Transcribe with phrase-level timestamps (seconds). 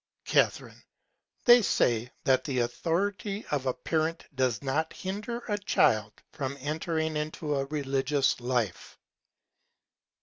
[0.25, 0.49] Ca.
[1.45, 7.15] They say, that the Authority of a Parent does not hinder a Child from entering
[7.15, 8.97] into a religious Life.